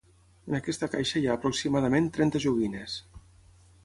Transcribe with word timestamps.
En 0.51 0.55
aquesta 0.59 0.87
caixa 0.93 1.19
hi 1.21 1.27
ha 1.29 1.35
aproximadament 1.39 2.07
trenta 2.17 2.41
joguines. 2.47 2.97